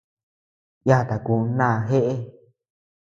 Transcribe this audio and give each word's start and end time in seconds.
Yata 0.87 1.15
kun 1.25 1.41
ndá 1.53 1.69
jeʼë. 1.87 2.13